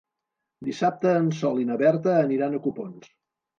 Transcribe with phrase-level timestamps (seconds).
[0.69, 3.15] Dissabte en Sol i na Berta aniran a Copons.